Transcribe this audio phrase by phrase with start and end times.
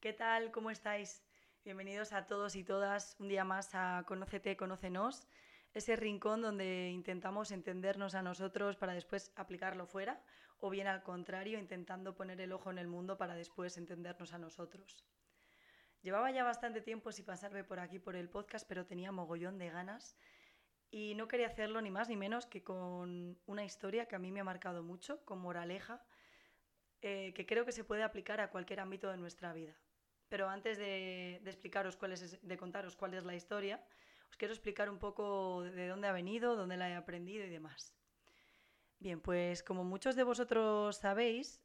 [0.00, 0.50] ¿Qué tal?
[0.50, 1.22] ¿Cómo estáis?
[1.62, 5.28] Bienvenidos a todos y todas un día más a Conócete, Conócenos,
[5.74, 10.24] ese rincón donde intentamos entendernos a nosotros para después aplicarlo fuera,
[10.58, 14.38] o bien al contrario, intentando poner el ojo en el mundo para después entendernos a
[14.38, 15.04] nosotros.
[16.00, 19.68] Llevaba ya bastante tiempo sin pasarme por aquí por el podcast, pero tenía mogollón de
[19.68, 20.16] ganas
[20.90, 24.32] y no quería hacerlo ni más ni menos que con una historia que a mí
[24.32, 26.02] me ha marcado mucho, con moraleja,
[27.02, 29.76] eh, que creo que se puede aplicar a cualquier ámbito de nuestra vida.
[30.30, 33.84] Pero antes de, explicaros cuál es, de contaros cuál es la historia,
[34.30, 37.92] os quiero explicar un poco de dónde ha venido, dónde la he aprendido y demás.
[39.00, 41.60] Bien, pues como muchos de vosotros sabéis,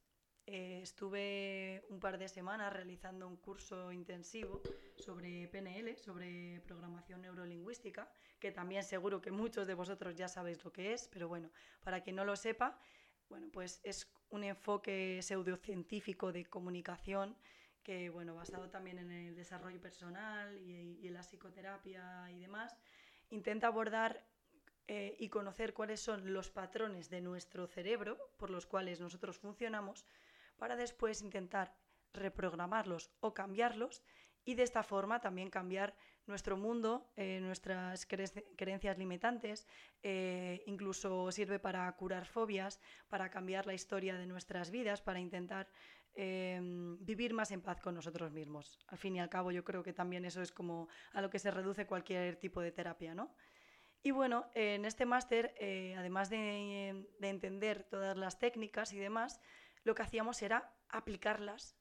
[0.47, 4.61] eh, estuve un par de semanas realizando un curso intensivo
[4.95, 10.71] sobre PNL, sobre programación neurolingüística, que también seguro que muchos de vosotros ya sabéis lo
[10.71, 11.51] que es, pero bueno,
[11.83, 12.79] para quien no lo sepa,
[13.29, 17.35] bueno, pues es un enfoque pseudocientífico de comunicación
[17.85, 22.75] que, bueno, basado también en el desarrollo personal y, en la psicoterapia y demás,
[23.29, 24.25] intenta abordar
[24.87, 30.03] eh, y conocer cuáles son los patrones de nuestro cerebro por los cuales nosotros funcionamos
[30.57, 31.77] para después intentar
[32.11, 34.01] reprogramarlos o cambiarlos
[34.45, 39.67] y de esta forma también cambiar nuestro mundo, eh, nuestras creencias limitantes,
[40.01, 45.67] eh, incluso sirve para curar fobias, para cambiar la historia de nuestras vidas, para intentar
[46.15, 48.79] em, vivir más en paz con nosotros mismos.
[48.87, 51.39] Al fin y al cabo yo creo que también eso es como a lo que
[51.39, 53.33] se reduce cualquier tipo de terapia, ¿no?
[54.03, 59.41] Y bueno, en este máster, eh, además de, de entender todas las técnicas y demás,
[59.83, 61.75] lo que hacíamos era aplicarlas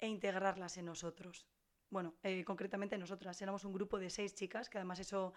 [0.00, 1.46] e integrarlas en nosotros.
[1.92, 5.34] Bueno, eh, concretamente nosotras éramos un grupo de seis chicas, que además eso,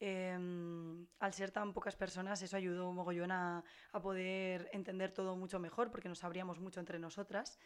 [0.00, 3.64] em, al ser tan pocas personas, eso ayudó mogollón a,
[4.02, 7.58] poder entender todo mucho mejor, porque nos abríamos mucho entre nosotras.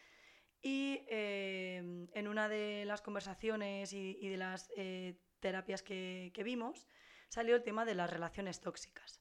[0.62, 6.86] Y em, en una de las conversaciones y, de las eh, terapias que, que, vimos,
[7.28, 9.20] salió el tema de las relaciones tóxicas.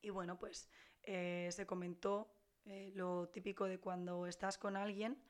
[0.00, 0.70] Y bueno, pues
[1.02, 5.22] eh, se comentó eh, lo típico de cuando estás con alguien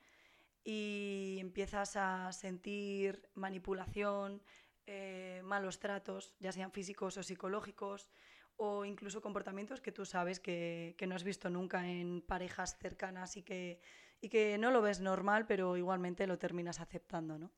[0.64, 4.42] y empiezas a sentir manipulación,
[4.86, 8.08] eh, malos tratos, ya sean físicos o psicológicos,
[8.56, 13.36] o incluso comportamientos que tú sabes que, que, no has visto nunca en parejas cercanas
[13.36, 13.80] y que,
[14.20, 17.50] y que no lo ves normal, pero igualmente lo terminas aceptando, ¿no?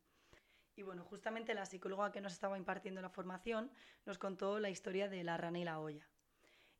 [0.74, 3.70] Y bueno, justamente la psicóloga que nos estaba impartiendo la formación
[4.06, 6.08] nos contó la historia de la rana y la olla.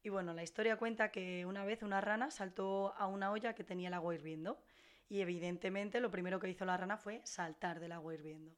[0.03, 3.65] Y bueno, la historia cuenta que una vez una rana saltó a una olla que
[3.65, 4.63] tenía el agua hirviendo
[5.09, 8.55] y evidentemente lo primero que hizo la rana fue saltar del agua hirviendo.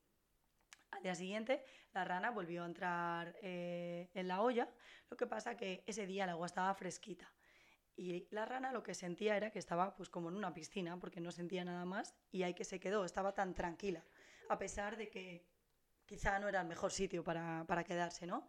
[1.00, 4.68] Al día siguiente la rana volvió a entrar eh, en la olla,
[5.08, 7.32] lo que pasa que ese día el agua estaba fresquita
[7.96, 11.18] y la rana lo que sentía era que estaba pues como en una piscina porque
[11.18, 14.04] no sentía nada más y ahí que se quedó, estaba tan tranquila,
[14.50, 15.46] a pesar de que
[16.04, 18.46] quizá no era el mejor sitio para, para quedarse, ¿no?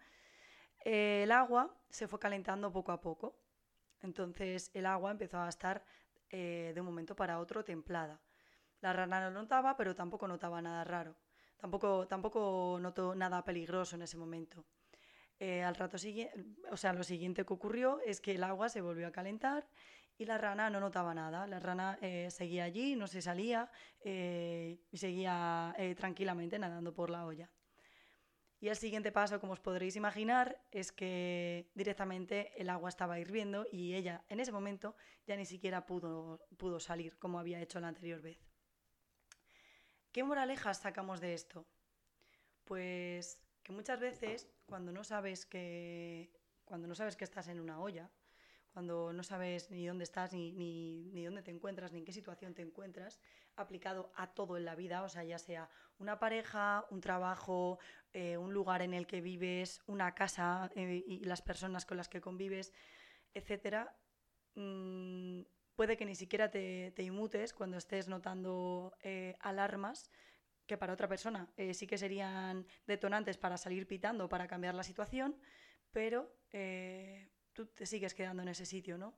[0.83, 3.39] el agua se fue calentando poco a poco.
[4.01, 5.85] Entonces el agua empezó a estar
[6.29, 8.19] eh, de un momento para otro templada.
[8.81, 11.15] La rana no notaba, pero tampoco notaba nada raro.
[11.61, 14.65] Tampoco, tampoco notó nada peligroso en ese momento.
[15.39, 18.81] Eh, al rato siguiente, o sea, lo siguiente que ocurrió es que el agua se
[18.81, 19.67] volvió a calentar
[20.17, 21.47] y la rana no notaba nada.
[21.47, 23.71] La rana eh, seguía allí, no se salía
[24.03, 27.49] y seguía tranquilamente nadando por la olla.
[28.59, 33.65] Y el siguiente paso, como os podréis imaginar, es que directamente el agua estaba hirviendo
[33.71, 34.95] y ella en ese momento
[35.25, 38.50] ya ni siquiera pudo, pudo salir como había hecho la anterior vez.
[40.11, 41.65] ¿Qué moralejas sacamos de esto?
[42.65, 46.29] Pues que muchas veces cuando no sabes que,
[46.65, 48.09] cuando no sabes que estás en una olla,
[48.73, 52.53] cuando no sabes ni dónde estás, ni, ni, dónde te encuentras, ni en qué situación
[52.53, 53.19] te encuentras,
[53.55, 57.79] aplicado a todo en la vida, o sea, ya sea una pareja, un trabajo,
[58.11, 62.09] eh, un lugar en el que vives, una casa eh, y las personas con las
[62.09, 62.73] que convives,
[63.33, 63.95] etcétera,
[64.55, 65.41] mm,
[65.75, 70.11] puede que ni siquiera te, te, inmutes cuando estés notando eh, alarmas
[70.65, 75.35] que para otra persona sí que serían detonantes para salir pitando, para cambiar la situación,
[75.91, 76.33] pero
[77.51, 79.13] tú te sigues quedando en ese sitio, ¿no?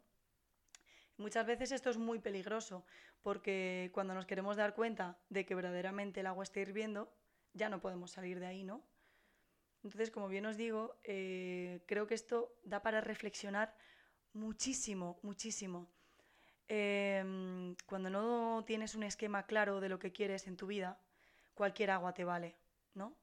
[1.18, 2.86] Muchas veces esto es muy peligroso
[3.22, 7.14] porque cuando nos queremos dar cuenta de que verdaderamente el agua está hirviendo,
[7.54, 8.84] ya no podemos salir de ahí, ¿no?
[9.84, 13.76] Entonces, como bien os digo, eh, creo que esto da para reflexionar
[14.32, 15.92] muchísimo, muchísimo.
[16.68, 21.00] Em, cuando no tienes un esquema claro de lo que quieres en tu vida,
[21.54, 22.56] cualquier agua te vale,
[22.94, 23.16] ¿no?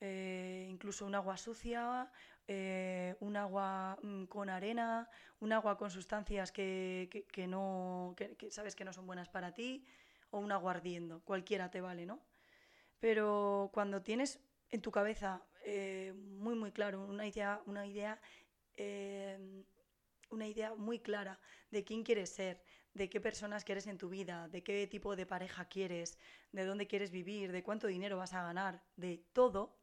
[0.00, 2.10] Eh, incluso un agua sucia,
[2.48, 5.08] eh, un agua mm, con arena,
[5.40, 7.08] un agua con sustancias que,
[7.48, 8.16] no,
[8.50, 9.84] sabes que no son buenas para ti,
[10.30, 12.20] o un aguardiendo, cualquiera te vale, ¿no?
[12.98, 14.40] Pero cuando tienes
[14.70, 18.20] en tu cabeza eh, muy, muy claro, una idea, una idea,
[18.76, 19.64] eh,
[20.32, 21.38] una idea muy clara
[21.70, 22.62] de quién quieres ser,
[22.94, 26.18] de qué personas quieres en tu vida, de qué tipo de pareja quieres,
[26.52, 29.78] de dónde quieres vivir, de cuánto dinero vas a ganar, de todo,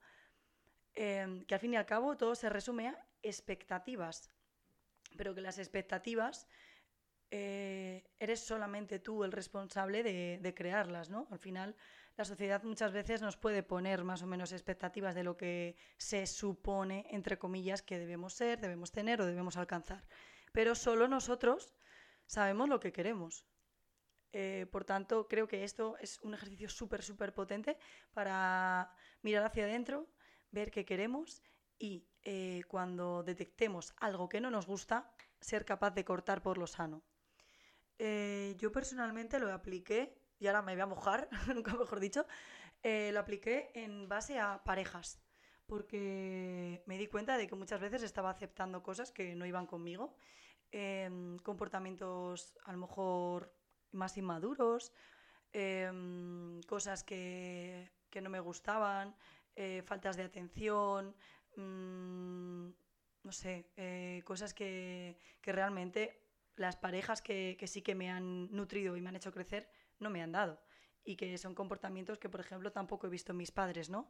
[0.94, 4.30] eh, que al fin y al cabo todo se resume a expectativas,
[5.18, 6.48] pero que las expectativas
[7.32, 11.28] eres solamente tú el responsable de, de, crearlas, ¿no?
[11.30, 11.76] Al final
[12.18, 16.26] la sociedad muchas veces nos puede poner más o menos expectativas de lo que se
[16.26, 20.04] supone, entre comillas, que debemos ser, debemos tener o debemos alcanzar.
[20.52, 21.74] Pero solo nosotros
[22.26, 23.46] sabemos lo que queremos.
[24.32, 27.78] Eh, por tanto, creo que esto es un ejercicio súper, súper potente
[28.14, 28.94] para
[29.24, 30.08] mirar hacia adentro,
[30.52, 31.42] ver qué queremos
[31.80, 36.68] y eh, cuando detectemos algo que no nos gusta, ser capaz de cortar por lo
[36.68, 37.04] sano.
[37.98, 42.26] Eh, yo personalmente lo apliqué y ahora me voy a mojar, nunca mejor dicho,
[42.84, 45.20] lo apliqué en base a parejas,
[45.70, 50.18] porque me di cuenta de que muchas veces estaba aceptando cosas que no iban conmigo,
[50.72, 53.54] em, comportamientos a lo mejor
[53.92, 54.92] más inmaduros,
[55.54, 59.16] em, cosas que, que, no me gustaban,
[59.56, 61.16] eh, faltas de atención,
[61.56, 62.70] mm,
[63.24, 66.24] no sé, eh, cosas que, que, realmente
[66.56, 69.70] las parejas que, que sí que me han nutrido y me han hecho crecer
[70.00, 70.60] no me han dado.
[71.04, 74.10] Y que son comportamientos que, por ejemplo, tampoco he visto en mis padres, ¿no?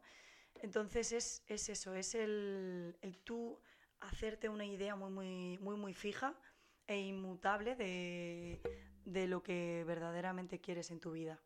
[0.56, 3.60] Entonces es, es eso, es el, el, tú
[4.00, 6.34] hacerte una idea muy, muy, muy, muy fija
[6.86, 8.60] e inmutable de,
[9.04, 11.40] de lo que verdaderamente quieres en tu vida.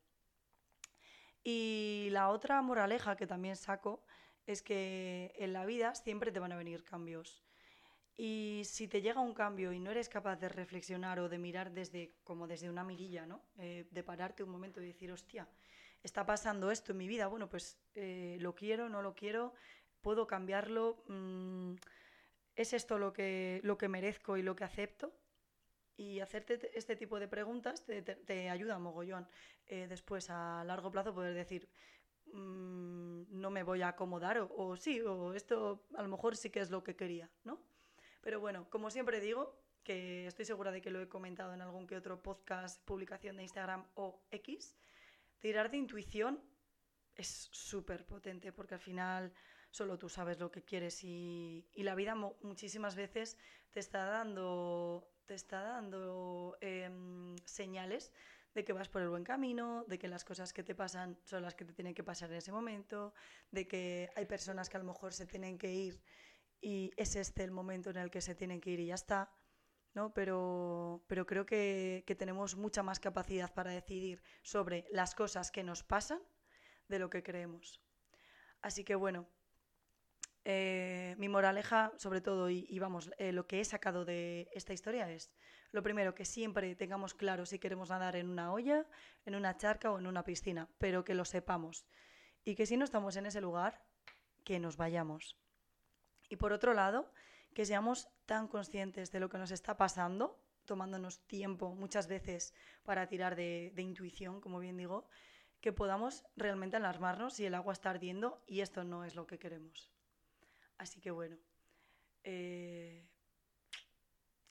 [1.43, 4.05] Y la otra moraleja que también saco
[4.47, 7.44] es que en la vida siempre te van a venir cambios.
[8.17, 11.73] Y si te llega un cambio y no eres capaz de reflexionar o de mirar
[11.73, 13.43] desde, como desde una mirilla, ¿no?
[13.59, 15.49] Eh, de pararte un momento y decir, hostia,
[16.03, 19.55] está pasando esto en mi vida, bueno, pues eh, lo quiero, no lo quiero,
[20.01, 21.75] puedo cambiarlo, mm,
[22.55, 25.13] es esto lo que, lo que merezco y lo que acepto.
[25.97, 29.29] Y hacerte este tipo de preguntas te, te, ayuda mogollón
[29.67, 31.69] eh, después a largo plazo poder decir,
[32.33, 36.51] mm, no me voy a acomodar o, o sí, o esto a lo mejor sí
[36.51, 37.74] que es lo que quería, ¿no?
[38.25, 39.55] Pero bueno, como siempre digo,
[39.85, 43.43] que estoy segura de que lo he comentado en algún que otro podcast, publicación de
[43.43, 44.75] Instagram o X,
[45.41, 46.43] tirar de intuición
[47.17, 49.35] es súper potente porque al final
[49.71, 53.37] solo tú sabes lo que quieres y, la vida muchísimas veces
[53.71, 56.89] te está dando, te está dando eh,
[57.45, 58.11] señales
[58.55, 61.43] de que vas por el buen camino, de que las cosas que te pasan son
[61.43, 63.13] las que te tienen que pasar en ese momento,
[63.51, 66.01] de que hay personas que a lo mejor se tienen que ir
[66.61, 69.33] y es este el momento en el que se tienen que ir y ya está.
[69.95, 70.13] ¿no?
[70.13, 75.83] Pero, pero creo que, tenemos mucha más capacidad para decidir sobre las cosas que nos
[75.83, 76.21] pasan
[76.89, 77.81] de lo que creemos.
[78.61, 79.29] Así que bueno,
[80.45, 84.73] eh, mi moraleja sobre todo y, y vamos, eh, lo que he sacado de esta
[84.73, 85.33] historia es,
[85.75, 88.87] lo primero, que siempre tengamos claro si queremos nadar en una olla,
[89.25, 91.85] en una charca o en una piscina, pero que lo sepamos.
[92.45, 93.85] Y que si no estamos en ese lugar,
[94.45, 95.37] que nos vayamos.
[96.29, 97.11] Y por otro lado,
[97.55, 102.55] que seamos tan conscientes de lo que nos está pasando, tomándonos tiempo muchas veces
[102.85, 105.07] para tirar de, intuición, como bien digo,
[105.61, 109.39] que podamos realmente alarmarnos si el agua está ardiendo y esto no es lo que
[109.39, 109.91] queremos.
[110.77, 111.37] Así que bueno,
[112.25, 113.07] eh,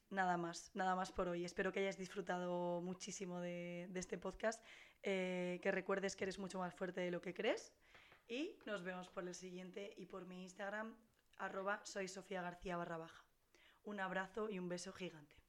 [0.10, 1.46] nada más, nada más por hoy.
[1.46, 4.64] Espero que hayas disfrutado muchísimo de, de este podcast,
[5.04, 7.74] eh, que recuerdes que eres mucho más fuerte de lo que crees
[8.28, 10.96] y nos vemos por el siguiente y por mi Instagram
[11.38, 13.26] arroba soy Sofía García barra baja.
[13.84, 15.43] Un abrazo y un beso gigante.